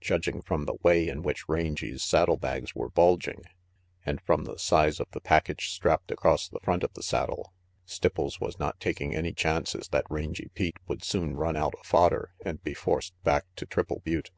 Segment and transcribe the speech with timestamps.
[0.00, 3.42] Judging from the way in which Rangy's saddle bags were bulging*
[4.06, 7.52] and from the size of the package strapped across the front of the saddle,
[7.84, 12.32] Stipples was not taking any chances that Rangy Pete would soon run out of fodder
[12.44, 14.30] and be forced back to Triple Butte.